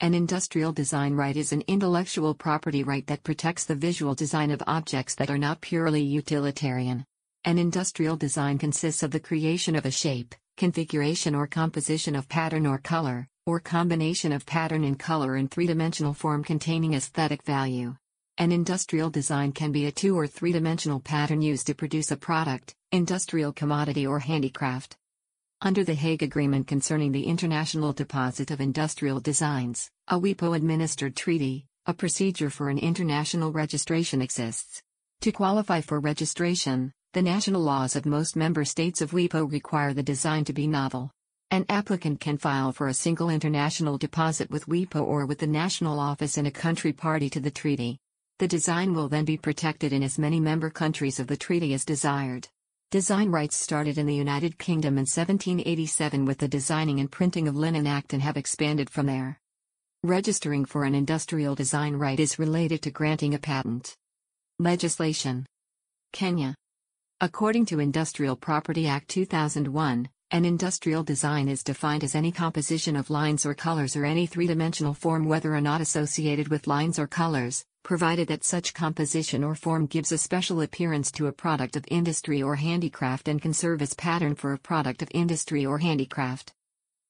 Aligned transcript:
An 0.00 0.14
industrial 0.14 0.70
design 0.70 1.14
right 1.14 1.36
is 1.36 1.52
an 1.52 1.64
intellectual 1.66 2.32
property 2.32 2.84
right 2.84 3.04
that 3.08 3.24
protects 3.24 3.64
the 3.64 3.74
visual 3.74 4.14
design 4.14 4.52
of 4.52 4.62
objects 4.64 5.16
that 5.16 5.28
are 5.28 5.38
not 5.38 5.60
purely 5.60 6.00
utilitarian. 6.00 7.04
An 7.44 7.58
industrial 7.58 8.14
design 8.14 8.58
consists 8.58 9.02
of 9.02 9.10
the 9.10 9.18
creation 9.18 9.74
of 9.74 9.84
a 9.86 9.90
shape, 9.90 10.36
configuration 10.56 11.34
or 11.34 11.48
composition 11.48 12.14
of 12.14 12.28
pattern 12.28 12.64
or 12.64 12.78
color, 12.78 13.26
or 13.44 13.58
combination 13.58 14.30
of 14.30 14.46
pattern 14.46 14.84
and 14.84 15.00
color 15.00 15.36
in 15.36 15.48
three-dimensional 15.48 16.14
form 16.14 16.44
containing 16.44 16.94
aesthetic 16.94 17.42
value. 17.42 17.96
An 18.36 18.52
industrial 18.52 19.10
design 19.10 19.50
can 19.50 19.72
be 19.72 19.86
a 19.86 19.90
two 19.90 20.16
or 20.16 20.28
three-dimensional 20.28 21.00
pattern 21.00 21.42
used 21.42 21.66
to 21.66 21.74
produce 21.74 22.12
a 22.12 22.16
product, 22.16 22.72
industrial 22.92 23.52
commodity 23.52 24.06
or 24.06 24.20
handicraft. 24.20 24.96
Under 25.60 25.82
the 25.82 25.94
Hague 25.94 26.22
Agreement 26.22 26.68
concerning 26.68 27.10
the 27.10 27.24
International 27.24 27.92
Deposit 27.92 28.52
of 28.52 28.60
Industrial 28.60 29.18
Designs, 29.18 29.90
a 30.06 30.16
WIPO-administered 30.16 31.16
treaty, 31.16 31.66
a 31.84 31.92
procedure 31.92 32.48
for 32.48 32.68
an 32.68 32.78
international 32.78 33.50
registration 33.50 34.22
exists. 34.22 34.84
To 35.22 35.32
qualify 35.32 35.80
for 35.80 35.98
registration, 35.98 36.92
the 37.12 37.22
national 37.22 37.60
laws 37.60 37.96
of 37.96 38.06
most 38.06 38.36
member 38.36 38.64
states 38.64 39.00
of 39.00 39.10
WIPO 39.10 39.50
require 39.50 39.92
the 39.92 40.02
design 40.04 40.44
to 40.44 40.52
be 40.52 40.68
novel. 40.68 41.10
An 41.50 41.66
applicant 41.68 42.20
can 42.20 42.38
file 42.38 42.70
for 42.70 42.86
a 42.86 42.94
single 42.94 43.28
international 43.28 43.98
deposit 43.98 44.52
with 44.52 44.68
WIPO 44.68 45.04
or 45.04 45.26
with 45.26 45.40
the 45.40 45.48
national 45.48 45.98
office 45.98 46.38
in 46.38 46.46
a 46.46 46.52
country 46.52 46.92
party 46.92 47.28
to 47.30 47.40
the 47.40 47.50
treaty. 47.50 47.98
The 48.38 48.46
design 48.46 48.94
will 48.94 49.08
then 49.08 49.24
be 49.24 49.36
protected 49.36 49.92
in 49.92 50.04
as 50.04 50.20
many 50.20 50.38
member 50.38 50.70
countries 50.70 51.18
of 51.18 51.26
the 51.26 51.36
treaty 51.36 51.74
as 51.74 51.84
desired. 51.84 52.46
Design 52.90 53.30
rights 53.30 53.54
started 53.54 53.98
in 53.98 54.06
the 54.06 54.14
United 54.14 54.58
Kingdom 54.58 54.94
in 54.94 55.02
1787 55.02 56.24
with 56.24 56.38
the 56.38 56.48
Designing 56.48 57.00
and 57.00 57.12
Printing 57.12 57.46
of 57.46 57.54
Linen 57.54 57.86
Act 57.86 58.14
and 58.14 58.22
have 58.22 58.38
expanded 58.38 58.88
from 58.88 59.04
there. 59.04 59.38
Registering 60.04 60.64
for 60.64 60.84
an 60.84 60.94
industrial 60.94 61.54
design 61.54 61.96
right 61.96 62.18
is 62.18 62.38
related 62.38 62.80
to 62.80 62.90
granting 62.90 63.34
a 63.34 63.38
patent. 63.38 63.94
Legislation 64.58 65.44
Kenya. 66.14 66.54
According 67.20 67.66
to 67.66 67.78
Industrial 67.78 68.34
Property 68.34 68.86
Act 68.86 69.08
2001, 69.08 70.08
an 70.30 70.44
industrial 70.46 71.02
design 71.02 71.46
is 71.46 71.62
defined 71.62 72.04
as 72.04 72.14
any 72.14 72.32
composition 72.32 72.96
of 72.96 73.10
lines 73.10 73.44
or 73.44 73.52
colors 73.52 73.96
or 73.96 74.06
any 74.06 74.24
three-dimensional 74.24 74.94
form 74.94 75.26
whether 75.26 75.54
or 75.54 75.60
not 75.60 75.82
associated 75.82 76.48
with 76.48 76.66
lines 76.66 76.98
or 76.98 77.06
colors, 77.06 77.66
provided 77.88 78.28
that 78.28 78.44
such 78.44 78.74
composition 78.74 79.42
or 79.42 79.54
form 79.54 79.86
gives 79.86 80.12
a 80.12 80.18
special 80.18 80.60
appearance 80.60 81.10
to 81.10 81.26
a 81.26 81.32
product 81.32 81.74
of 81.74 81.86
industry 81.88 82.42
or 82.42 82.54
handicraft 82.54 83.28
and 83.28 83.40
can 83.40 83.54
serve 83.54 83.80
as 83.80 83.94
pattern 83.94 84.34
for 84.34 84.52
a 84.52 84.58
product 84.58 85.00
of 85.00 85.08
industry 85.14 85.64
or 85.64 85.78
handicraft. 85.78 86.52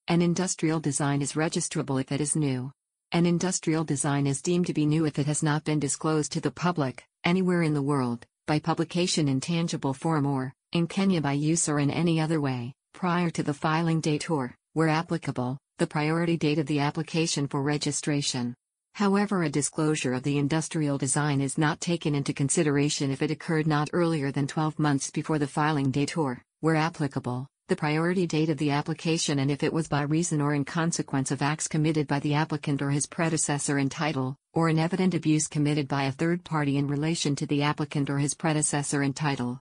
An 0.06 0.23
industrial 0.23 0.79
design 0.79 1.21
is 1.21 1.33
registrable 1.33 2.01
if 2.01 2.12
it 2.12 2.21
is 2.21 2.37
new. 2.37 2.71
An 3.11 3.27
industrial 3.27 3.83
design 3.83 4.25
is 4.25 4.41
deemed 4.41 4.69
to 4.69 4.73
be 4.73 4.87
new 4.87 5.05
if 5.05 5.19
it 5.19 5.27
has 5.27 5.43
not 5.43 5.65
been 5.65 5.81
disclosed 5.81 6.31
to 6.31 6.41
the 6.41 6.53
public, 6.53 7.05
anywhere 7.25 7.62
in 7.62 7.75
the 7.75 7.83
world, 7.83 8.25
by 8.47 8.61
publication 8.61 9.27
in 9.27 9.41
tangible 9.41 9.95
form 9.95 10.27
or, 10.27 10.53
in 10.71 10.87
Kenya 10.87 11.21
by 11.21 11.33
use 11.33 11.69
or 11.69 11.81
in 11.81 11.91
any 11.91 12.21
other 12.21 12.41
way, 12.41 12.73
prior 12.95 13.31
to 13.31 13.43
the 13.43 13.53
filing 13.53 14.01
date 14.01 14.31
or, 14.31 14.55
where 14.75 14.89
applicable, 14.89 15.59
the 15.79 15.89
priority 15.89 16.37
date 16.37 16.61
of 16.61 16.67
the 16.67 16.79
application 16.79 17.49
for 17.49 17.62
registration. 17.65 18.55
However, 18.94 19.42
a 19.42 19.48
disclosure 19.48 20.12
of 20.12 20.22
the 20.22 20.39
industrial 20.39 20.98
design 20.98 21.41
is 21.41 21.56
not 21.56 21.81
taken 21.81 22.14
into 22.14 22.33
consideration 22.33 23.11
if 23.11 23.22
it 23.22 23.31
occurred 23.31 23.67
not 23.67 23.91
earlier 23.92 24.33
than 24.33 24.47
12 24.47 24.78
months 24.78 25.11
before 25.11 25.39
the 25.39 25.47
filing 25.47 25.91
date 25.91 26.17
or, 26.17 26.42
where 26.61 26.77
applicable, 26.77 27.47
the 27.69 27.77
priority 27.77 28.27
date 28.27 28.48
of 28.48 28.56
the 28.56 28.70
application 28.70 29.39
and 29.39 29.50
if 29.50 29.62
it 29.62 29.72
was 29.72 29.89
by 29.89 30.03
reason 30.03 30.41
or 30.41 30.55
in 30.55 30.64
consequence 30.64 31.31
of 31.31 31.42
acts 31.42 31.69
committed 31.69 32.06
by 32.06 32.19
the 32.20 32.34
applicant 32.34 32.81
or 32.81 32.91
his 32.91 33.06
predecessor 33.06 33.78
in 33.78 33.89
title, 33.89 34.36
or 34.55 34.69
an 34.69 34.78
evident 34.78 35.14
abuse 35.14 35.47
committed 35.47 35.86
by 35.86 36.05
a 36.05 36.12
third 36.12 36.42
party 36.44 36.78
in 36.78 36.89
relation 36.89 37.36
to 37.36 37.47
the 37.47 37.62
applicant 37.62 38.09
or 38.09 38.19
his 38.19 38.34
predecessor 38.34 39.03
in 39.03 39.12
title. 39.12 39.61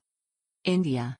India. 0.64 1.16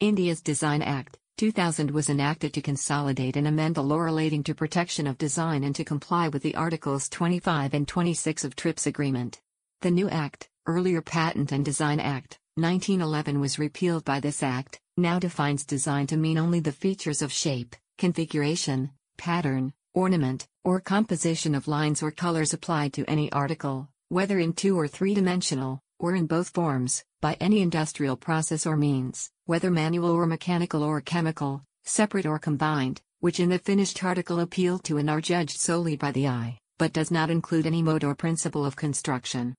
India's 0.00 0.42
Design 0.42 0.82
Act, 0.82 1.16
2000 1.38 1.90
was 1.90 2.08
enacted 2.08 2.54
to 2.54 2.62
consolidate 2.62 3.36
and 3.36 3.46
amend 3.46 3.74
the 3.74 3.82
law 3.82 3.98
relating 3.98 4.42
to 4.42 4.54
protection 4.54 5.06
of 5.06 5.18
design 5.18 5.64
and 5.64 5.74
to 5.74 5.84
comply 5.84 6.28
with 6.28 6.42
the 6.42 6.54
Articles 6.54 7.10
25 7.10 7.74
and 7.74 7.86
26 7.86 8.42
of 8.42 8.56
TRIPS 8.56 8.86
Agreement. 8.86 9.38
The 9.82 9.90
new 9.90 10.08
Act, 10.08 10.48
earlier 10.64 11.02
Patent 11.02 11.52
and 11.52 11.62
Design 11.62 12.00
Act, 12.00 12.38
1911 12.54 13.38
was 13.38 13.58
repealed 13.58 14.02
by 14.06 14.18
this 14.18 14.42
Act, 14.42 14.80
now 14.96 15.18
defines 15.18 15.66
design 15.66 16.06
to 16.06 16.16
mean 16.16 16.38
only 16.38 16.60
the 16.60 16.72
features 16.72 17.20
of 17.20 17.30
shape, 17.30 17.76
configuration, 17.98 18.92
pattern, 19.18 19.74
ornament, 19.92 20.48
or 20.64 20.80
composition 20.80 21.54
of 21.54 21.68
lines 21.68 22.02
or 22.02 22.10
colors 22.10 22.54
applied 22.54 22.94
to 22.94 23.04
any 23.10 23.30
article, 23.32 23.90
whether 24.08 24.38
in 24.38 24.54
two 24.54 24.78
or 24.78 24.88
three 24.88 25.12
dimensional, 25.12 25.82
or 25.98 26.14
in 26.14 26.26
both 26.26 26.50
forms, 26.50 27.04
by 27.20 27.34
any 27.40 27.60
industrial 27.60 28.16
process 28.16 28.66
or 28.66 28.76
means, 28.76 29.30
whether 29.46 29.70
manual 29.70 30.10
or 30.10 30.26
mechanical 30.26 30.82
or 30.82 31.00
chemical, 31.00 31.62
separate 31.84 32.26
or 32.26 32.38
combined, 32.38 33.00
which 33.20 33.40
in 33.40 33.48
the 33.48 33.58
finished 33.58 34.02
article 34.04 34.40
appeal 34.40 34.78
to 34.78 34.98
and 34.98 35.08
are 35.08 35.20
judged 35.20 35.58
solely 35.58 35.96
by 35.96 36.12
the 36.12 36.28
eye, 36.28 36.58
but 36.78 36.92
does 36.92 37.10
not 37.10 37.30
include 37.30 37.66
any 37.66 37.82
mode 37.82 38.04
or 38.04 38.14
principle 38.14 38.64
of 38.64 38.76
construction. 38.76 39.54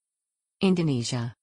Indonesia. 0.61 1.35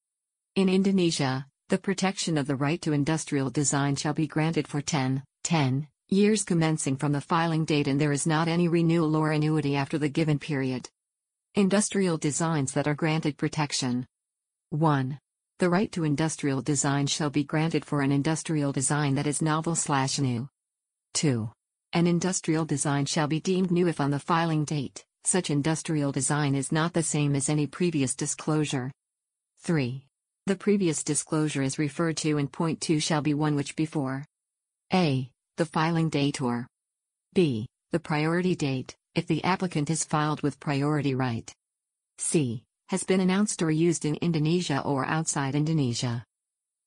In 0.55 0.69
Indonesia, 0.69 1.47
the 1.69 1.79
protection 1.79 2.37
of 2.37 2.47
the 2.47 2.57
right 2.57 2.81
to 2.83 2.93
industrial 2.93 3.51
design 3.51 3.97
shall 3.97 4.15
be 4.15 4.27
granted 4.27 4.69
for 4.69 4.81
10, 4.81 5.23
10 5.43 5.89
years 6.09 6.45
commencing 6.45 6.97
from 6.97 7.13
the 7.13 7.21
filing 7.21 7.65
date 7.65 7.89
and 7.89 8.01
there 8.01 8.13
is 8.13 8.27
not 8.27 8.47
any 8.47 8.69
renewal 8.69 9.17
or 9.17 9.33
annuity 9.33 9.75
after 9.75 9.99
the 9.99 10.09
given 10.09 10.39
period. 10.39 10.89
Industrial 11.55 12.19
designs 12.19 12.73
that 12.73 12.87
are 12.87 12.95
granted 12.95 13.37
protection. 13.37 14.07
1. 14.75 15.19
The 15.61 15.71
right 15.71 15.91
to 15.93 16.03
industrial 16.03 16.61
design 16.61 17.07
shall 17.07 17.31
be 17.31 17.45
granted 17.45 17.85
for 17.85 18.03
an 18.03 18.11
industrial 18.11 18.73
design 18.73 19.15
that 19.15 19.27
is 19.27 19.41
novel 19.41 19.77
slash 19.77 20.19
new. 20.19 20.49
2. 21.15 21.49
An 21.93 22.09
industrial 22.09 22.65
design 22.65 23.07
shall 23.07 23.29
be 23.29 23.39
deemed 23.39 23.71
new 23.71 23.87
if 23.87 24.01
on 24.01 24.11
the 24.11 24.19
filing 24.19 24.65
date, 24.65 25.05
such 25.23 25.49
industrial 25.51 26.11
design 26.11 26.57
is 26.57 26.73
not 26.73 26.93
the 26.93 27.05
same 27.05 27.37
as 27.37 27.49
any 27.49 27.69
previous 27.69 28.17
disclosure. 28.17 28.91
3. 29.61 30.05
The 30.47 30.57
previous 30.57 31.05
disclosure 31.05 31.63
is 31.63 31.79
referred 31.79 32.17
to 32.19 32.39
in 32.39 32.49
point 32.49 32.81
2 32.81 32.99
shall 32.99 33.23
be 33.23 33.33
one 33.33 33.55
which 33.55 33.77
before 33.77 34.25
a. 34.93 35.31
The 35.57 35.67
filing 35.67 36.09
date 36.09 36.43
or 36.43 36.67
b. 37.33 37.69
The 37.93 38.01
priority 38.01 38.57
date, 38.57 38.97
if 39.15 39.29
the 39.29 39.45
applicant 39.45 39.89
is 39.89 40.05
filed 40.05 40.43
with 40.43 40.59
priority 40.59 41.15
right. 41.15 41.51
c 42.19 42.64
has 42.89 43.05
been 43.05 43.21
announced 43.21 43.63
or 43.63 43.71
used 43.71 44.05
in 44.05 44.17
Indonesia 44.17 44.81
or 44.83 45.07
outside 45.07 45.55
Indonesia. 45.55 46.25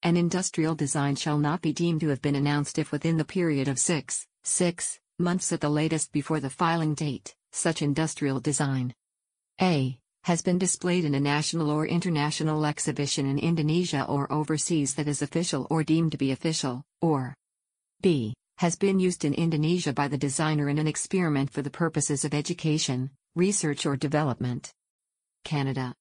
An 0.04 0.16
industrial 0.16 0.76
design 0.76 1.16
shall 1.16 1.40
not 1.40 1.62
be 1.62 1.74
deemed 1.74 2.02
to 2.02 2.10
have 2.10 2.22
been 2.22 2.36
announced 2.36 2.78
if 2.78 2.92
within 2.92 3.18
the 3.18 3.26
period 3.26 3.68
of 3.68 3.80
6, 3.80 4.28
6 4.44 5.00
months 5.20 5.52
at 5.52 5.62
the 5.62 5.70
latest 5.70 6.12
before 6.12 6.40
the 6.40 6.50
filing 6.50 6.94
date, 6.94 7.36
such 7.52 7.82
industrial 7.82 8.40
design 8.40 8.94
a. 9.60 9.98
has 10.26 10.44
been 10.44 10.60
displayed 10.60 11.04
in 11.04 11.16
a 11.16 11.20
national 11.20 11.72
or 11.72 11.88
international 11.88 12.64
exhibition 12.64 13.26
in 13.26 13.40
Indonesia 13.40 14.06
or 14.06 14.32
overseas 14.32 14.94
that 14.94 15.08
is 15.08 15.24
official 15.24 15.66
or 15.72 15.84
deemed 15.84 16.12
to 16.12 16.18
be 16.18 16.32
official, 16.32 16.84
or 17.02 17.34
b. 18.02 18.36
has 18.58 18.76
been 18.76 19.00
used 19.00 19.26
in 19.26 19.34
Indonesia 19.34 19.92
by 19.92 20.08
the 20.08 20.18
designer 20.18 20.70
in 20.70 20.78
an 20.78 20.86
experiment 20.86 21.50
for 21.50 21.64
the 21.64 21.72
purposes 21.72 22.24
of 22.24 22.36
education, 22.36 23.10
research 23.36 23.88
or 23.88 23.98
development. 23.98 24.72
Canada. 25.48 25.94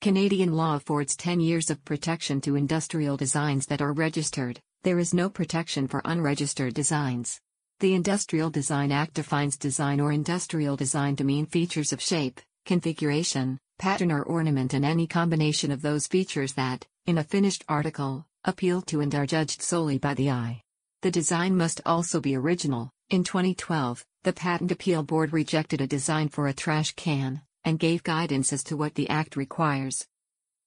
Canadian 0.00 0.54
law 0.54 0.76
affords 0.76 1.14
10 1.14 1.40
years 1.40 1.68
of 1.68 1.84
protection 1.84 2.40
to 2.40 2.56
industrial 2.56 3.18
designs 3.18 3.66
that 3.66 3.82
are 3.82 3.92
registered, 3.92 4.58
there 4.82 4.98
is 4.98 5.12
no 5.12 5.28
protection 5.28 5.86
for 5.86 6.00
unregistered 6.06 6.72
designs. 6.72 7.38
The 7.80 7.92
Industrial 7.92 8.48
Design 8.48 8.90
Act 8.90 9.12
defines 9.12 9.58
design 9.58 10.00
or 10.00 10.10
industrial 10.10 10.74
design 10.74 11.16
to 11.16 11.24
mean 11.24 11.44
features 11.44 11.92
of 11.92 12.00
shape, 12.00 12.40
configuration, 12.64 13.58
pattern 13.78 14.10
or 14.10 14.22
ornament 14.22 14.72
and 14.72 14.86
any 14.86 15.06
combination 15.06 15.70
of 15.70 15.82
those 15.82 16.06
features 16.06 16.54
that, 16.54 16.86
in 17.04 17.18
a 17.18 17.24
finished 17.24 17.66
article, 17.68 18.24
appeal 18.44 18.80
to 18.80 19.02
and 19.02 19.14
are 19.14 19.26
judged 19.26 19.60
solely 19.60 19.98
by 19.98 20.14
the 20.14 20.30
eye. 20.30 20.62
The 21.02 21.10
design 21.10 21.58
must 21.58 21.82
also 21.84 22.22
be 22.22 22.34
original. 22.36 22.90
In 23.10 23.22
2012, 23.22 24.02
the 24.22 24.32
Patent 24.32 24.72
Appeal 24.72 25.02
Board 25.02 25.34
rejected 25.34 25.82
a 25.82 25.86
design 25.86 26.30
for 26.30 26.48
a 26.48 26.54
trash 26.54 26.94
can, 26.94 27.42
and 27.68 27.78
gave 27.78 28.02
guidance 28.02 28.50
as 28.50 28.64
to 28.64 28.78
what 28.78 28.94
the 28.94 29.10
Act 29.10 29.36
requires. 29.36 30.06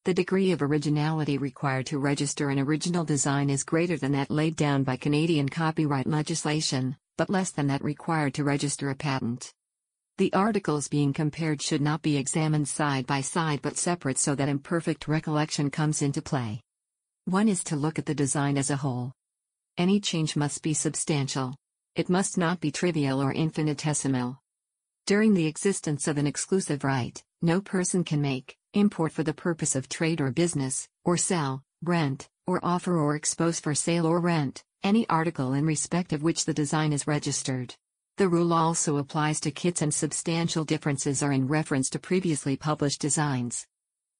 The 0.06 0.14
degree 0.14 0.52
of 0.52 0.62
originality 0.62 1.40
required 1.40 1.88
to 1.88 1.98
register 1.98 2.52
an 2.52 2.60
original 2.60 3.04
design 3.04 3.50
is 3.50 3.64
greater 3.64 3.98
than 3.98 4.12
that 4.12 4.30
laid 4.30 4.56
down 4.56 4.84
by 4.84 4.98
Canadian 4.98 5.50
copyright 5.50 6.06
legislation, 6.06 6.96
but 7.18 7.28
less 7.28 7.50
than 7.50 7.66
that 7.68 7.84
required 7.84 8.36
to 8.36 8.44
register 8.44 8.92
a 8.92 8.96
patent. 8.96 9.52
The 10.20 10.32
articles 10.34 10.88
being 10.88 11.12
compared 11.12 11.60
should 11.60 11.82
not 11.82 12.04
be 12.04 12.18
examined 12.18 12.68
side 12.68 13.08
by 13.08 13.22
side 13.22 13.64
but 13.64 13.78
separate 13.78 14.20
so 14.20 14.36
that 14.36 14.48
imperfect 14.48 15.08
recollection 15.08 15.72
comes 15.72 16.04
into 16.04 16.22
play. 16.22 16.62
One 17.26 17.50
is 17.50 17.64
to 17.64 17.76
look 17.76 17.98
at 17.98 18.06
the 18.06 18.14
design 18.14 18.60
as 18.60 18.70
a 18.70 18.76
whole. 18.76 19.12
Any 19.76 20.00
change 20.00 20.36
must 20.36 20.62
be 20.62 20.76
substantial. 20.76 21.56
It 21.96 22.10
must 22.10 22.38
not 22.38 22.60
be 22.60 22.70
trivial 22.70 23.24
or 23.24 23.34
infinitesimal. 23.34 24.41
During 25.12 25.34
the 25.34 25.48
existence 25.48 26.08
of 26.08 26.18
an 26.18 26.26
exclusive 26.26 26.86
right, 26.86 27.22
no 27.42 27.60
person 27.60 28.06
can 28.06 28.22
make, 28.22 28.56
import 28.74 29.12
for 29.12 29.24
the 29.24 29.34
purpose 29.34 29.76
of 29.76 29.90
trade 29.90 30.22
or 30.22 30.32
business, 30.32 30.88
or 31.04 31.18
sell, 31.18 31.64
rent, 31.84 32.30
or 32.48 32.62
offer 32.64 32.98
or 32.98 33.18
expose 33.18 33.60
for 33.60 33.76
sale 33.76 34.06
or 34.06 34.22
rent, 34.22 34.64
any 34.84 35.06
article 35.10 35.52
in 35.52 35.66
respect 35.66 36.14
of 36.14 36.24
which 36.24 36.46
the 36.46 36.54
design 36.54 36.94
is 36.94 37.08
registered. 37.08 37.76
The 38.16 38.30
rule 38.30 38.54
also 38.54 38.96
applies 38.96 39.42
to 39.42 39.52
kits 39.52 39.82
and 39.82 39.94
substantial 39.94 40.64
differences 40.64 41.22
are 41.22 41.34
in 41.34 41.46
reference 41.46 41.90
to 41.90 42.00
previously 42.00 42.56
published 42.56 43.02
designs. 43.02 43.68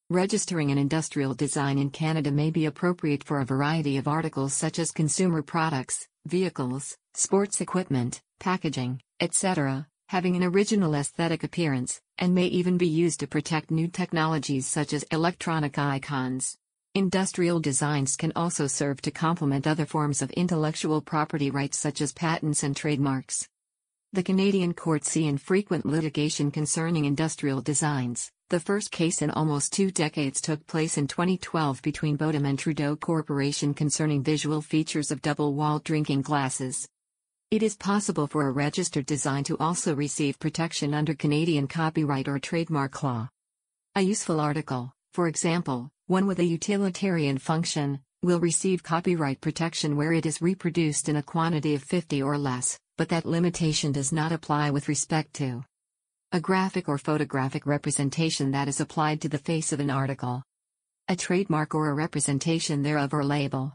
Registering 0.10 0.72
an 0.72 0.78
industrial 0.78 1.34
design 1.34 1.78
in 1.78 1.92
Canada 1.92 2.32
may 2.32 2.52
be 2.52 2.66
appropriate 2.66 3.24
for 3.24 3.40
a 3.40 3.46
variety 3.46 3.96
of 3.96 4.10
articles 4.10 4.54
such 4.54 4.78
as 4.78 4.92
consumer 4.92 5.42
products, 5.42 6.10
vehicles, 6.26 6.98
sports 7.14 7.62
equipment, 7.62 8.22
packaging, 8.42 9.00
etc., 9.22 9.88
having 10.12 10.36
an 10.36 10.44
original 10.44 10.94
aesthetic 10.94 11.42
appearance, 11.42 12.02
and 12.18 12.36
may 12.36 12.46
even 12.48 12.78
be 12.78 12.86
used 12.86 13.22
to 13.22 13.26
protect 13.26 13.72
new 13.72 13.88
technologies 13.88 14.68
such 14.68 14.92
as 14.92 15.04
electronic 15.04 15.80
icons. 15.80 16.58
Industrial 16.94 17.62
designs 17.62 18.18
can 18.18 18.34
also 18.36 18.68
serve 18.68 19.02
to 19.02 19.10
complement 19.10 19.66
other 19.66 19.86
forms 19.86 20.22
of 20.22 20.30
intellectual 20.32 21.00
property 21.00 21.50
rights 21.50 21.78
such 21.78 22.02
as 22.02 22.12
patents 22.12 22.62
and 22.62 22.76
trademarks. 22.76 23.48
The 24.12 24.22
Canadian 24.22 24.74
courts 24.74 25.10
see 25.10 25.28
infrequent 25.28 25.86
litigation 25.86 26.52
concerning 26.52 27.06
industrial 27.06 27.62
designs. 27.62 28.30
The 28.50 28.60
first 28.60 28.92
case 28.92 29.22
in 29.22 29.32
almost 29.32 29.72
two 29.72 29.92
decades 29.92 30.42
took 30.42 30.68
place 30.68 30.98
in 30.98 31.08
2012 31.08 31.82
between 31.82 32.18
Bodum 32.18 32.46
and 32.46 32.60
Trudeau 32.60 32.98
Corporation 32.98 33.74
concerning 33.74 34.24
visual 34.24 34.62
features 34.62 35.10
of 35.10 35.22
double-walled 35.22 35.86
drinking 35.86 36.24
glasses. 36.24 36.86
It 37.52 37.64
is 37.64 37.76
possible 37.76 38.28
for 38.28 38.48
a 38.48 38.52
registered 38.52 39.06
design 39.06 39.44
to 39.44 39.58
also 39.58 39.94
receive 39.94 40.40
protection 40.40 40.94
under 40.94 41.14
Canadian 41.14 41.68
copyright 41.68 42.30
or 42.30 42.40
trademark 42.40 43.04
law. 43.04 43.28
A 43.94 44.00
useful 44.00 44.40
article, 44.40 44.94
for 45.12 45.28
example, 45.28 45.90
one 46.08 46.28
with 46.28 46.40
a 46.40 46.46
utilitarian 46.46 47.38
function, 47.38 48.00
will 48.24 48.40
receive 48.40 48.84
copyright 48.84 49.42
protection 49.42 49.98
where 49.98 50.14
it 50.14 50.26
is 50.26 50.42
reproduced 50.42 51.10
in 51.10 51.18
a 51.18 51.24
quantity 51.24 51.76
of 51.76 51.84
50 51.84 52.24
or 52.24 52.38
less, 52.38 52.80
but 52.98 53.10
that 53.10 53.26
limitation 53.26 53.92
does 53.92 54.14
not 54.14 54.32
apply 54.32 54.70
with 54.70 54.88
respect 54.88 55.34
to 55.34 55.66
a 56.32 56.40
graphic 56.40 56.88
or 56.88 56.98
photographic 56.98 57.66
representation 57.66 58.52
that 58.52 58.70
is 58.70 58.80
applied 58.80 59.20
to 59.20 59.28
the 59.28 59.38
face 59.38 59.74
of 59.74 59.82
an 59.82 59.90
article, 59.90 60.42
a 61.10 61.18
trademark 61.18 61.76
or 61.76 61.90
a 61.90 61.94
representation 61.94 62.82
thereof 62.82 63.14
or 63.14 63.26
label, 63.26 63.74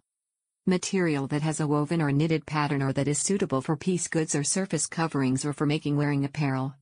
material 0.67 1.27
that 1.29 1.43
has 1.43 1.61
a 1.61 1.67
woven 1.67 2.03
or 2.03 2.11
knitted 2.11 2.45
pattern 2.45 2.83
or 2.83 2.93
that 2.93 3.07
is 3.07 3.19
suitable 3.19 3.61
for 3.61 3.77
piece 3.77 4.09
goods 4.09 4.35
or 4.35 4.43
surface 4.43 4.87
coverings 4.87 5.45
or 5.45 5.53
for 5.53 5.67
making 5.67 5.97
wearing 5.97 6.25
apparel. 6.25 6.75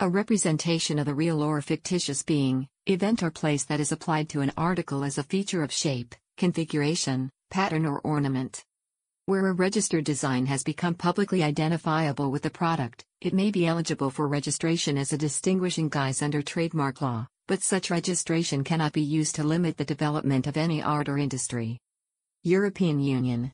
A 0.00 0.08
representation 0.08 0.98
of 0.98 1.08
a 1.08 1.14
real 1.14 1.42
or 1.42 1.60
fictitious 1.60 2.22
being, 2.22 2.66
event 2.86 3.22
or 3.22 3.30
place 3.30 3.64
that 3.64 3.80
is 3.80 3.92
applied 3.92 4.30
to 4.30 4.40
an 4.40 4.52
article 4.56 5.04
as 5.04 5.18
a 5.18 5.22
feature 5.22 5.62
of 5.62 5.70
shape, 5.70 6.14
configuration, 6.38 7.30
pattern 7.50 7.84
or 7.84 8.00
ornament. 8.00 8.64
Where 9.26 9.48
a 9.48 9.52
registered 9.52 10.04
design 10.04 10.46
has 10.46 10.62
become 10.62 10.94
publicly 10.94 11.42
identifiable 11.42 12.30
with 12.30 12.42
the 12.42 12.50
product, 12.50 13.04
it 13.20 13.34
may 13.34 13.50
be 13.50 13.66
eligible 13.66 14.08
for 14.08 14.26
registration 14.26 14.96
as 14.96 15.12
a 15.12 15.18
distinguishing 15.18 15.90
guise 15.90 16.22
under 16.22 16.40
trademark 16.40 17.02
law, 17.02 17.28
but 17.46 17.62
such 17.62 17.90
registration 17.90 18.64
cannot 18.64 18.92
be 18.92 19.02
used 19.02 19.34
to 19.34 19.44
limit 19.44 19.76
the 19.76 19.84
development 19.84 20.46
of 20.46 20.56
any 20.56 20.82
art 20.82 21.08
or 21.08 21.18
industry. 21.18 21.78
European 22.44 22.98
Union 22.98 23.52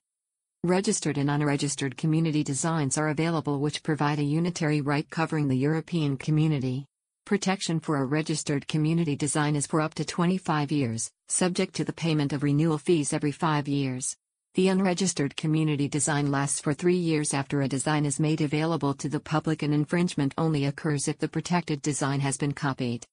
Registered 0.63 1.19
and 1.19 1.29
unregistered 1.29 1.97
community 1.97 2.45
designs 2.45 2.97
are 2.97 3.09
available 3.09 3.59
which 3.59 3.83
provide 3.83 4.21
a 4.21 4.23
unitary 4.23 4.81
right 4.81 5.11
covering 5.11 5.49
the 5.49 5.57
European 5.57 6.17
community. 6.17 6.87
Protection 7.25 7.81
for 7.81 7.97
a 7.97 8.05
registered 8.05 8.69
community 8.69 9.17
design 9.17 9.57
is 9.57 9.67
for 9.67 9.81
up 9.81 9.95
to 9.95 10.05
25 10.05 10.71
years, 10.71 11.11
subject 11.27 11.75
to 11.75 11.85
the 11.85 11.93
payment 11.93 12.33
of 12.33 12.45
renewal 12.45 12.79
fees 12.79 13.13
every 13.13 13.33
five 13.33 13.67
years. 13.67 14.17
The 14.55 14.69
unregistered 14.69 15.35
community 15.35 15.89
design 15.89 16.31
lasts 16.31 16.61
for 16.61 16.73
three 16.73 16.97
years 16.97 17.35
after 17.35 17.63
a 17.63 17.69
design 17.69 18.07
is 18.07 18.21
made 18.21 18.41
available 18.41 18.95
to 18.95 19.09
the 19.09 19.19
public 19.19 19.65
and 19.65 19.75
infringement 19.75 20.33
only 20.39 20.67
occurs 20.67 21.09
if 21.09 21.19
the 21.19 21.27
protected 21.27 21.83
design 21.83 22.21
has 22.21 22.37
been 22.37 22.53
copied. 22.53 23.05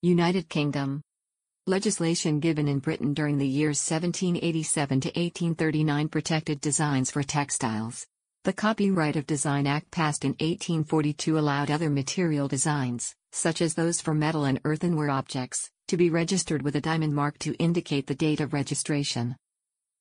United 0.00 0.48
Kingdom 0.48 1.02
Legislation 1.68 2.40
given 2.40 2.66
in 2.66 2.78
Britain 2.78 3.12
during 3.12 3.36
the 3.36 3.46
years 3.46 3.78
1787 3.78 5.02
to 5.02 5.08
1839 5.08 6.08
protected 6.08 6.62
designs 6.62 7.10
for 7.10 7.22
textiles. 7.22 8.06
The 8.44 8.54
Copyright 8.54 9.16
of 9.16 9.26
Design 9.26 9.66
Act 9.66 9.90
passed 9.90 10.24
in 10.24 10.30
1842 10.30 11.38
allowed 11.38 11.70
other 11.70 11.90
material 11.90 12.48
designs, 12.48 13.14
such 13.32 13.60
as 13.60 13.74
those 13.74 14.00
for 14.00 14.14
metal 14.14 14.46
and 14.46 14.58
earthenware 14.64 15.10
objects, 15.10 15.68
to 15.88 15.98
be 15.98 16.08
registered 16.08 16.62
with 16.62 16.76
a 16.76 16.80
diamond 16.80 17.14
mark 17.14 17.38
to 17.40 17.54
indicate 17.56 18.06
the 18.06 18.14
date 18.14 18.40
of 18.40 18.54
registration. 18.54 19.36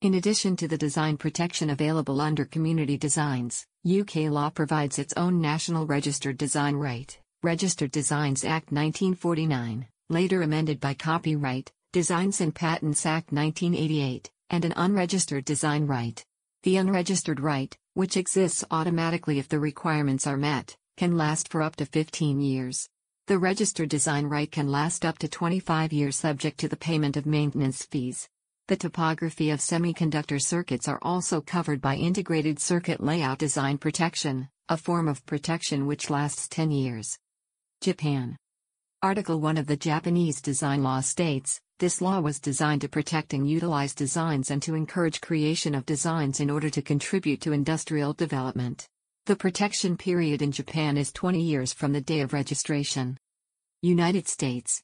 In 0.01 0.13
addition 0.13 0.55
to 0.55 0.69
the 0.69 0.77
design 0.77 1.17
protection 1.17 1.69
available 1.69 2.21
under 2.21 2.45
Community 2.45 2.97
Designs, 2.97 3.65
UK 3.85 4.31
law 4.31 4.49
provides 4.49 4.99
its 4.99 5.13
own 5.17 5.41
national 5.41 5.85
registered 5.85 6.37
design 6.37 6.77
right, 6.77 7.19
Registered 7.43 7.91
Designs 7.91 8.45
Act 8.45 8.71
1949, 8.71 9.85
later 10.09 10.41
amended 10.41 10.79
by 10.79 10.93
Copyright, 10.93 11.71
Designs 11.91 12.39
and 12.39 12.55
Patents 12.55 13.05
Act 13.05 13.31
1988, 13.31 14.31
and 14.49 14.63
an 14.63 14.73
unregistered 14.77 15.43
design 15.43 15.85
right. 15.85 16.23
The 16.63 16.77
unregistered 16.77 17.39
right, 17.39 17.75
which 17.93 18.15
exists 18.15 18.63
automatically 18.71 19.39
if 19.39 19.49
the 19.49 19.59
requirements 19.59 20.25
are 20.25 20.37
met, 20.37 20.77
can 20.95 21.17
last 21.17 21.49
for 21.49 21.61
up 21.61 21.75
to 21.77 21.85
15 21.85 22.39
years. 22.39 22.87
The 23.27 23.37
registered 23.37 23.89
design 23.89 24.27
right 24.27 24.49
can 24.49 24.71
last 24.71 25.03
up 25.03 25.17
to 25.19 25.27
25 25.27 25.91
years 25.91 26.15
subject 26.15 26.59
to 26.59 26.69
the 26.69 26.77
payment 26.77 27.17
of 27.17 27.25
maintenance 27.25 27.83
fees. 27.83 28.29
The 28.69 28.77
topography 28.77 29.49
of 29.49 29.59
semiconductor 29.59 30.41
circuits 30.41 30.87
are 30.87 30.99
also 31.01 31.41
covered 31.41 31.81
by 31.81 31.95
Integrated 31.95 32.59
Circuit 32.59 33.01
Layout 33.01 33.39
Design 33.39 33.77
Protection, 33.77 34.47
a 34.69 34.77
form 34.77 35.07
of 35.07 35.25
protection 35.25 35.85
which 35.85 36.09
lasts 36.09 36.47
10 36.47 36.71
years. 36.71 37.17
Japan. 37.81 38.37
Article 39.03 39.39
1 39.39 39.57
of 39.57 39.67
the 39.67 39.77
Japanese 39.77 40.41
design 40.41 40.81
law 40.81 41.01
states, 41.01 41.61
this 41.77 42.01
law 42.01 42.19
was 42.19 42.39
designed 42.39 42.81
to 42.81 42.89
protect 42.89 43.31
and 43.31 43.47
utilize 43.47 43.93
designs 43.93 44.49
and 44.49 44.59
to 44.63 44.73
encourage 44.73 45.21
creation 45.21 45.75
of 45.75 45.85
designs 45.85 46.39
in 46.39 46.49
order 46.49 46.67
to 46.71 46.81
contribute 46.81 47.39
to 47.41 47.51
industrial 47.51 48.13
development. 48.13 48.87
The 49.27 49.35
protection 49.35 49.97
period 49.97 50.41
in 50.41 50.51
Japan 50.51 50.97
is 50.97 51.11
20 51.11 51.39
years 51.39 51.73
from 51.73 51.93
the 51.93 52.01
day 52.01 52.21
of 52.21 52.33
registration. 52.33 53.19
United 53.83 54.27
States. 54.27 54.81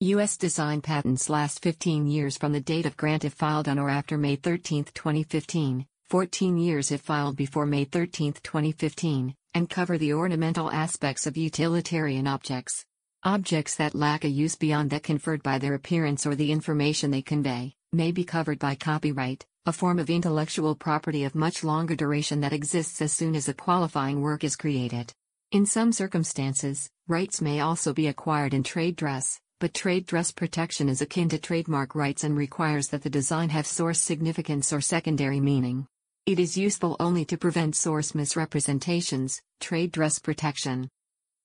U.S. 0.00 0.38
design 0.38 0.80
patents 0.80 1.28
last 1.28 1.60
15 1.60 2.06
years 2.06 2.38
from 2.38 2.52
the 2.52 2.60
date 2.60 2.86
of 2.86 2.96
grant 2.96 3.26
if 3.26 3.34
filed 3.34 3.68
on 3.68 3.78
or 3.78 3.90
after 3.90 4.16
May 4.16 4.36
13, 4.36 4.84
2015, 4.94 5.84
14 6.08 6.56
years 6.56 6.90
if 6.90 7.02
filed 7.02 7.36
before 7.36 7.66
May 7.66 7.84
13, 7.84 8.32
2015, 8.32 9.34
and 9.52 9.68
cover 9.68 9.98
the 9.98 10.14
ornamental 10.14 10.72
aspects 10.72 11.26
of 11.26 11.36
utilitarian 11.36 12.26
objects. 12.26 12.86
Objects 13.24 13.76
that 13.76 13.94
lack 13.94 14.24
a 14.24 14.28
use 14.28 14.56
beyond 14.56 14.90
that 14.90 15.04
conferred 15.04 15.44
by 15.44 15.56
their 15.56 15.74
appearance 15.74 16.26
or 16.26 16.34
the 16.34 16.50
information 16.50 17.12
they 17.12 17.22
convey, 17.22 17.72
may 17.92 18.10
be 18.10 18.24
covered 18.24 18.58
by 18.58 18.74
copyright, 18.74 19.46
a 19.64 19.72
form 19.72 20.00
of 20.00 20.10
intellectual 20.10 20.74
property 20.74 21.22
of 21.22 21.36
much 21.36 21.62
longer 21.62 21.94
duration 21.94 22.40
that 22.40 22.52
exists 22.52 23.00
as 23.00 23.12
soon 23.12 23.36
as 23.36 23.48
a 23.48 23.54
qualifying 23.54 24.20
work 24.22 24.42
is 24.42 24.56
created. 24.56 25.12
In 25.52 25.66
some 25.66 25.92
circumstances, 25.92 26.90
rights 27.06 27.40
may 27.40 27.60
also 27.60 27.92
be 27.92 28.08
acquired 28.08 28.54
in 28.54 28.64
trade 28.64 28.96
dress, 28.96 29.38
but 29.60 29.72
trade 29.72 30.04
dress 30.04 30.32
protection 30.32 30.88
is 30.88 31.00
akin 31.00 31.28
to 31.28 31.38
trademark 31.38 31.94
rights 31.94 32.24
and 32.24 32.36
requires 32.36 32.88
that 32.88 33.04
the 33.04 33.10
design 33.10 33.50
have 33.50 33.68
source 33.68 34.00
significance 34.00 34.72
or 34.72 34.80
secondary 34.80 35.38
meaning. 35.38 35.86
It 36.26 36.40
is 36.40 36.58
useful 36.58 36.96
only 36.98 37.24
to 37.26 37.38
prevent 37.38 37.76
source 37.76 38.16
misrepresentations, 38.16 39.40
trade 39.60 39.92
dress 39.92 40.18
protection. 40.18 40.88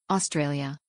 Australia. 0.10 0.80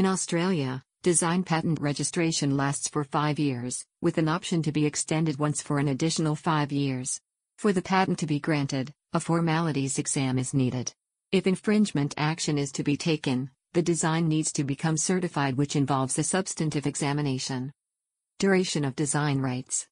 In 0.00 0.06
Australia, 0.06 0.82
design 1.02 1.42
patent 1.42 1.78
registration 1.78 2.56
lasts 2.56 2.88
for 2.88 3.04
five 3.04 3.38
years, 3.38 3.84
with 4.00 4.16
an 4.16 4.28
option 4.28 4.62
to 4.62 4.72
be 4.72 4.86
extended 4.86 5.38
once 5.38 5.60
for 5.60 5.78
an 5.78 5.88
additional 5.88 6.34
five 6.34 6.72
years. 6.72 7.20
For 7.58 7.70
the 7.70 7.82
patent 7.82 8.18
to 8.20 8.26
be 8.26 8.40
granted, 8.40 8.94
a 9.12 9.20
formalities 9.20 9.98
exam 9.98 10.38
is 10.38 10.54
needed. 10.54 10.94
If 11.32 11.46
infringement 11.46 12.14
action 12.16 12.56
is 12.56 12.72
to 12.72 12.82
be 12.82 12.96
taken, 12.96 13.50
the 13.74 13.82
design 13.82 14.26
needs 14.26 14.52
to 14.52 14.64
become 14.64 14.96
certified, 14.96 15.58
which 15.58 15.76
involves 15.76 16.18
a 16.18 16.22
substantive 16.22 16.86
examination. 16.86 17.70
Duration 18.38 18.86
of 18.86 18.96
design 18.96 19.40
rights. 19.40 19.86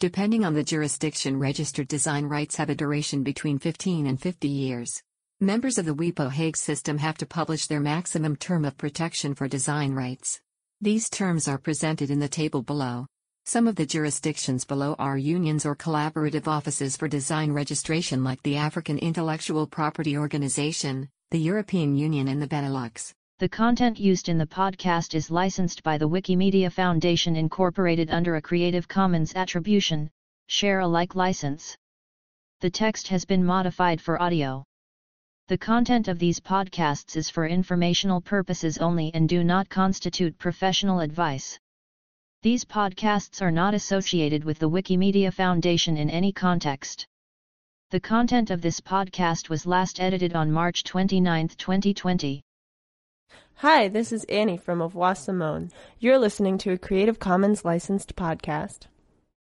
Depending 0.00 0.44
on 0.44 0.54
the 0.54 0.64
jurisdiction, 0.64 1.38
registered 1.38 1.86
design 1.86 2.24
rights 2.24 2.56
have 2.56 2.68
a 2.68 2.74
duration 2.74 3.22
between 3.22 3.60
15 3.60 4.08
and 4.08 4.20
50 4.20 4.48
years. 4.48 5.04
Members 5.42 5.76
of 5.76 5.84
the 5.84 5.94
WIPO 5.94 6.30
Hague 6.30 6.56
system 6.56 6.96
have 6.96 7.18
to 7.18 7.26
publish 7.26 7.66
their 7.66 7.78
maximum 7.78 8.36
term 8.36 8.64
of 8.64 8.78
protection 8.78 9.34
for 9.34 9.46
design 9.46 9.92
rights. 9.92 10.40
These 10.80 11.10
terms 11.10 11.46
are 11.46 11.58
presented 11.58 12.10
in 12.10 12.20
the 12.20 12.26
table 12.26 12.62
below. 12.62 13.04
Some 13.44 13.68
of 13.68 13.76
the 13.76 13.84
jurisdictions 13.84 14.64
below 14.64 14.94
are 14.98 15.18
unions 15.18 15.66
or 15.66 15.76
collaborative 15.76 16.46
offices 16.46 16.96
for 16.96 17.06
design 17.06 17.52
registration, 17.52 18.24
like 18.24 18.42
the 18.44 18.56
African 18.56 18.96
Intellectual 18.96 19.66
Property 19.66 20.16
Organization, 20.16 21.06
the 21.30 21.38
European 21.38 21.94
Union 21.94 22.28
and 22.28 22.40
the 22.40 22.48
Benelux. 22.48 23.12
The 23.38 23.50
content 23.50 24.00
used 24.00 24.30
in 24.30 24.38
the 24.38 24.46
podcast 24.46 25.14
is 25.14 25.30
licensed 25.30 25.82
by 25.82 25.98
the 25.98 26.08
Wikimedia 26.08 26.72
Foundation 26.72 27.36
Incorporated 27.36 28.08
under 28.08 28.36
a 28.36 28.40
Creative 28.40 28.88
Commons 28.88 29.34
Attribution, 29.34 30.08
Share 30.46 30.80
Alike 30.80 31.14
license. 31.14 31.76
The 32.62 32.70
text 32.70 33.08
has 33.08 33.26
been 33.26 33.44
modified 33.44 34.00
for 34.00 34.22
audio. 34.22 34.64
The 35.48 35.56
content 35.56 36.08
of 36.08 36.18
these 36.18 36.40
podcasts 36.40 37.16
is 37.16 37.30
for 37.30 37.46
informational 37.46 38.20
purposes 38.20 38.78
only 38.78 39.12
and 39.14 39.28
do 39.28 39.44
not 39.44 39.68
constitute 39.68 40.36
professional 40.38 40.98
advice. 40.98 41.56
These 42.42 42.64
podcasts 42.64 43.40
are 43.40 43.52
not 43.52 43.72
associated 43.72 44.42
with 44.42 44.58
the 44.58 44.68
Wikimedia 44.68 45.32
Foundation 45.32 45.96
in 45.96 46.10
any 46.10 46.32
context. 46.32 47.06
The 47.90 48.00
content 48.00 48.50
of 48.50 48.60
this 48.60 48.80
podcast 48.80 49.48
was 49.48 49.66
last 49.66 50.00
edited 50.00 50.34
on 50.34 50.50
March 50.50 50.82
29, 50.82 51.50
2020. 51.50 52.42
Hi, 53.58 53.86
this 53.86 54.10
is 54.10 54.24
Annie 54.24 54.56
from 54.56 54.82
revoir 54.82 55.14
Simone. 55.14 55.70
You're 56.00 56.18
listening 56.18 56.58
to 56.58 56.72
a 56.72 56.78
Creative 56.78 57.20
Commons 57.20 57.64
licensed 57.64 58.16
podcast. 58.16 58.88